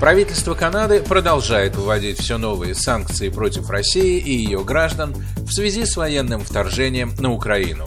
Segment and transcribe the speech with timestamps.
[0.00, 5.96] Правительство Канады продолжает вводить все новые санкции против России и ее граждан в связи с
[5.96, 7.86] военным вторжением на Украину.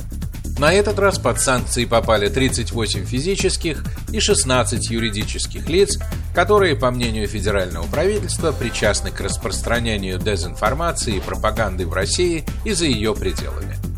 [0.59, 5.99] На этот раз под санкции попали 38 физических и 16 юридических лиц,
[6.35, 12.87] которые, по мнению федерального правительства, причастны к распространению дезинформации и пропаганды в России и за
[12.87, 13.90] ее пределами.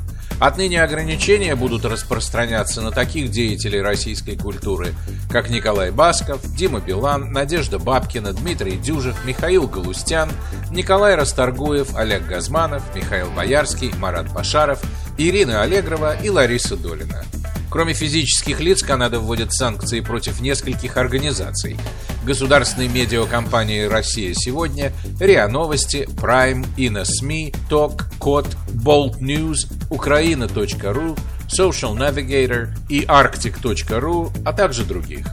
[0.43, 4.93] Отныне ограничения будут распространяться на таких деятелей российской культуры,
[5.29, 10.29] как Николай Басков, Дима Билан, Надежда Бабкина, Дмитрий Дюжев, Михаил Галустян,
[10.69, 14.83] Николай Расторгуев, Олег Газманов, Михаил Боярский, Марат Башаров,
[15.17, 17.23] Ирина Аллегрова и Лариса Долина.
[17.71, 21.77] Кроме физических лиц, Канада вводит санкции против нескольких организаций.
[22.25, 24.91] Государственной медиакомпании «Россия сегодня»,
[25.21, 28.45] РИА Новости, Prime, ИНАСМИ, ТОК, КОД,
[28.83, 31.15] Bolt News, Украина.ру,
[31.47, 35.25] Social Navigator и Arctic.ru, а также других.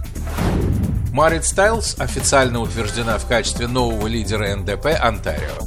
[1.13, 5.59] Марит Стайлз официально утверждена в качестве нового лидера НДП Онтарио.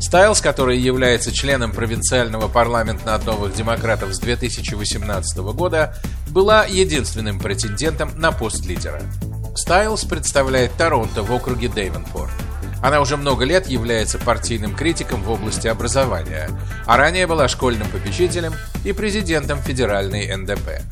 [0.00, 5.94] Стайлс, который является членом провинциального парламента от новых демократов с 2018 года,
[6.30, 9.02] была единственным претендентом на пост лидера.
[9.54, 12.32] Стайлс представляет Торонто в округе Дейвенпорт.
[12.82, 16.50] Она уже много лет является партийным критиком в области образования,
[16.86, 20.82] а ранее была школьным попечителем и президентом федеральной НДП.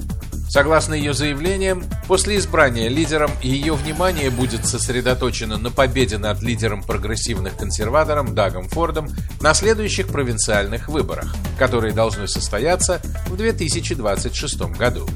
[0.48, 7.56] Согласно ее заявлениям, после избрания лидером ее внимание будет сосредоточено на победе над лидером прогрессивных
[7.56, 9.08] консерватором Дагом Фордом
[9.40, 15.08] на следующих провинциальных выборах, которые должны состояться в 2026 году.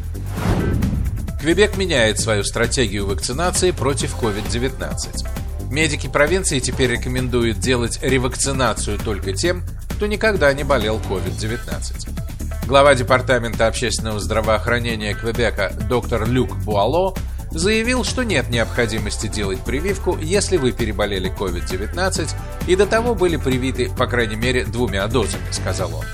[1.41, 5.48] Квебек меняет свою стратегию вакцинации против COVID-19.
[5.71, 12.67] Медики провинции теперь рекомендуют делать ревакцинацию только тем, кто никогда не болел COVID-19.
[12.67, 17.15] Глава Департамента общественного здравоохранения Квебека доктор Люк Буало
[17.51, 22.31] заявил, что нет необходимости делать прививку, если вы переболели COVID-19
[22.67, 26.05] и до того были привиты, по крайней мере, двумя дозами, сказал он.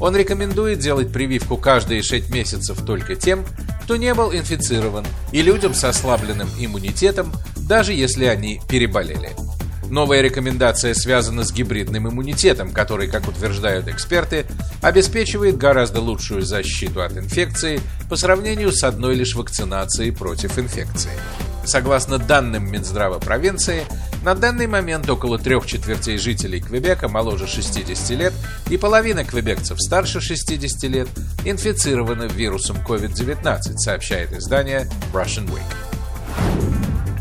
[0.00, 3.44] Он рекомендует делать прививку каждые 6 месяцев только тем,
[3.84, 7.32] кто не был инфицирован, и людям с ослабленным иммунитетом,
[7.68, 9.30] даже если они переболели.
[9.90, 14.46] Новая рекомендация связана с гибридным иммунитетом, который, как утверждают эксперты,
[14.82, 21.10] обеспечивает гораздо лучшую защиту от инфекции по сравнению с одной лишь вакцинацией против инфекции.
[21.66, 23.84] Согласно данным Минздрава провинции,
[24.22, 28.32] на данный момент около трех четвертей жителей Квебека моложе 60 лет
[28.70, 31.08] и половина квебекцев старше 60 лет
[31.44, 35.93] инфицированы вирусом COVID-19, сообщает издание Russian Week.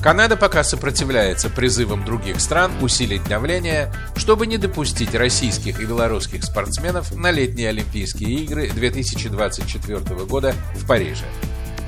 [0.03, 7.15] Канада пока сопротивляется призывам других стран усилить давление, чтобы не допустить российских и белорусских спортсменов
[7.15, 11.23] на летние Олимпийские игры 2024 года в Париже.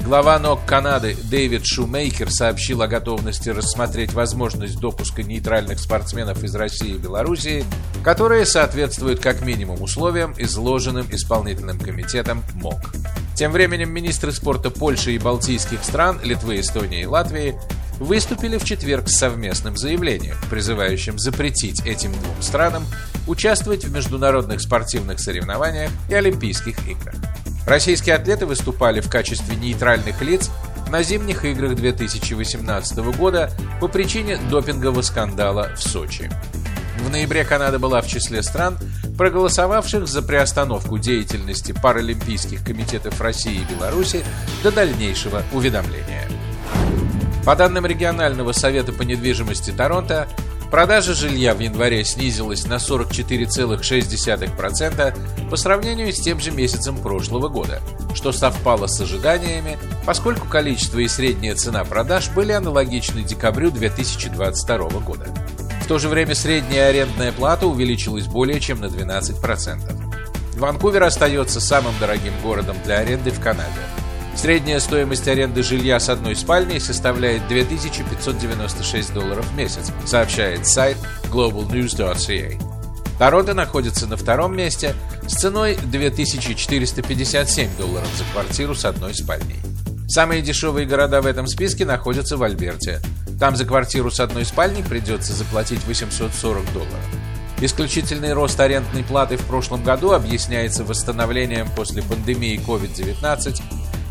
[0.05, 6.95] Глава НОК Канады Дэвид Шумейкер сообщил о готовности рассмотреть возможность допуска нейтральных спортсменов из России
[6.95, 7.65] и Белоруссии,
[8.01, 12.93] которые соответствуют как минимум условиям, изложенным исполнительным комитетом МОК.
[13.35, 17.59] Тем временем министры спорта Польши и Балтийских стран, Литвы, Эстонии и Латвии
[17.99, 22.85] выступили в четверг с совместным заявлением, призывающим запретить этим двум странам
[23.27, 27.15] участвовать в международных спортивных соревнованиях и Олимпийских играх.
[27.65, 30.51] Российские атлеты выступали в качестве нейтральных лиц
[30.89, 33.51] на зимних играх 2018 года
[33.81, 36.29] по причине допингового скандала в Сочи.
[36.99, 38.77] В ноябре Канада была в числе стран,
[39.17, 44.23] проголосовавших за приостановку деятельности паралимпийских комитетов России и Беларуси
[44.63, 46.27] до дальнейшего уведомления.
[47.45, 50.27] По данным регионального совета по недвижимости Торонто,
[50.71, 57.83] продажа жилья в январе снизилась на 44,6% по сравнению с тем же месяцем прошлого года,
[58.15, 59.77] что совпало с ожиданиями,
[60.07, 65.27] поскольку количество и средняя цена продаж были аналогичны декабрю 2022 года.
[65.83, 70.57] В то же время средняя арендная плата увеличилась более чем на 12%.
[70.57, 73.69] Ванкувер остается самым дорогим городом для аренды в Канаде–
[74.35, 80.97] Средняя стоимость аренды жилья с одной спальней составляет 2596 долларов в месяц, сообщает сайт
[81.31, 82.61] globalnews.ca.
[83.17, 84.93] Торонто находится на втором месте
[85.25, 89.59] с ценой 2457 долларов за квартиру с одной спальней.
[90.07, 92.99] Самые дешевые города в этом списке находятся в Альберте.
[93.39, 96.91] Там за квартиру с одной спальней придется заплатить 840 долларов.
[97.61, 103.61] Исключительный рост арендной платы в прошлом году объясняется восстановлением после пандемии COVID-19,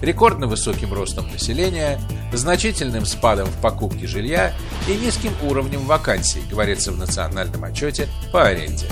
[0.00, 2.00] рекордно высоким ростом населения,
[2.32, 4.52] значительным спадом в покупке жилья
[4.88, 8.86] и низким уровнем вакансий, говорится в национальном отчете по аренде.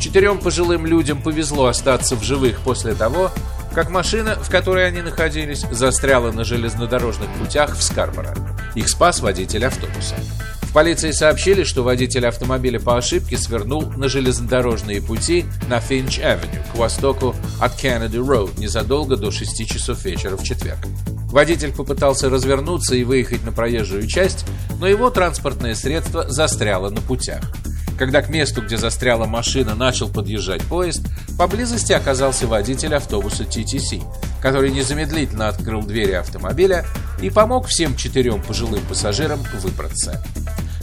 [0.00, 3.30] Четырем пожилым людям повезло остаться в живых после того,
[3.74, 8.34] как машина, в которой они находились, застряла на железнодорожных путях в Скарборо.
[8.74, 10.14] Их спас водитель автобуса.
[10.76, 17.34] Полиции сообщили, что водитель автомобиля по ошибке свернул на железнодорожные пути на Финч-авеню к востоку
[17.58, 20.80] от Road незадолго до 6 часов вечера в четверг.
[21.30, 24.44] Водитель попытался развернуться и выехать на проезжую часть,
[24.78, 27.40] но его транспортное средство застряло на путях.
[27.98, 31.00] Когда к месту, где застряла машина, начал подъезжать поезд,
[31.38, 34.02] поблизости оказался водитель автобуса TTC,
[34.42, 36.84] который незамедлительно открыл двери автомобиля
[37.22, 40.22] и помог всем четырем пожилым пассажирам выбраться.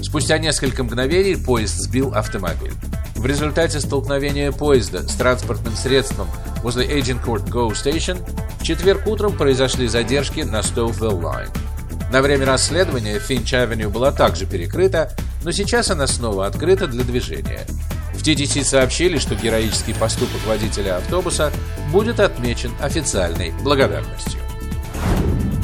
[0.04, 2.74] Спустя несколько мгновений поезд сбил автомобиль.
[3.16, 6.28] В результате столкновения поезда с транспортным средством
[6.62, 8.18] возле Agincourt Go Station
[8.60, 11.50] в четверг утром произошли задержки на Stouffville Line.
[12.12, 15.10] На время расследования Финч-авеню была также перекрыта,
[15.44, 17.66] но сейчас она снова открыта для движения.
[18.14, 21.52] В TTC сообщили, что героический поступок водителя автобуса
[21.92, 24.43] будет отмечен официальной благодарностью.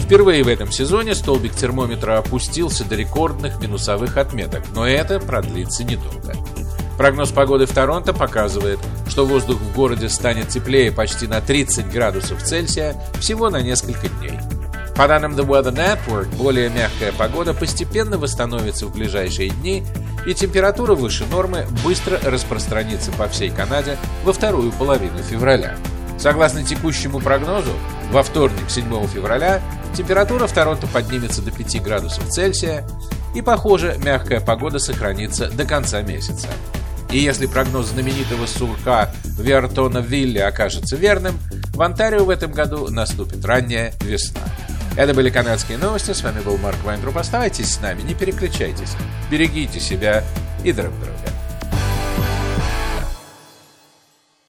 [0.09, 6.33] Впервые в этом сезоне столбик термометра опустился до рекордных минусовых отметок, но это продлится недолго.
[6.97, 12.41] Прогноз погоды в Торонто показывает, что воздух в городе станет теплее почти на 30 градусов
[12.41, 14.33] Цельсия всего на несколько дней.
[14.95, 19.83] По данным The Weather Network, более мягкая погода постепенно восстановится в ближайшие дни,
[20.25, 25.77] и температура выше нормы быстро распространится по всей Канаде во вторую половину февраля.
[26.17, 27.71] Согласно текущему прогнозу,
[28.11, 29.61] во вторник, 7 февраля,
[29.95, 32.85] температура в Торонто поднимется до 5 градусов Цельсия,
[33.35, 36.47] и, похоже, мягкая погода сохранится до конца месяца.
[37.11, 41.39] И если прогноз знаменитого сурка Виартона Вилли окажется верным,
[41.73, 44.41] в Онтарио в этом году наступит ранняя весна.
[44.95, 46.11] Это были канадские новости.
[46.11, 47.17] С вами был Марк Вайнтруп.
[47.17, 48.95] Оставайтесь с нами, не переключайтесь.
[49.31, 50.23] Берегите себя
[50.63, 51.28] и друг друга.